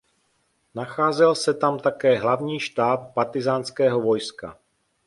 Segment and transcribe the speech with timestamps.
[0.75, 4.57] Nacházel se tam také hlavní štáb partyzánského vojska.